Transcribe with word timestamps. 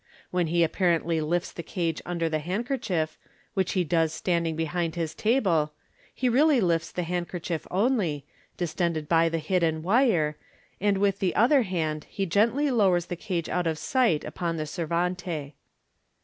When 0.31 0.47
he 0.47 0.63
apparently 0.63 1.21
lifts 1.21 1.51
the 1.51 1.61
cage 1.61 2.01
under 2.07 2.27
the 2.27 2.39
handkerchief, 2.39 3.19
which 3.53 3.73
he 3.73 3.83
does 3.83 4.11
standing 4.11 4.55
behind 4.55 4.95
his 4.95 5.13
table, 5.13 5.73
he 6.11 6.27
really 6.27 6.59
lifts 6.59 6.91
the 6.91 7.03
hand 7.03 7.29
kerchief 7.29 7.67
only, 7.69 8.25
distended 8.57 9.07
by 9.07 9.29
the 9.29 9.37
hidden 9.37 9.83
wire, 9.83 10.37
and 10.79 10.97
with 10.97 11.19
the 11.19 11.35
other 11.35 11.61
hand 11.61 12.05
he 12.09 12.25
gently 12.25 12.71
lowers 12.71 13.05
the 13.05 13.15
cage 13.15 13.47
out 13.47 13.67
of 13.67 13.77
sight 13.77 14.23
upon 14.23 14.57
the 14.57 14.65
servante. 14.65 15.53